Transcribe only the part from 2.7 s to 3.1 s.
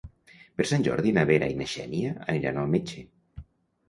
metge.